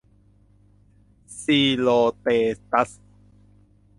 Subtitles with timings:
[1.39, 2.33] ซีร์โรสเตร
[2.71, 2.89] ตัส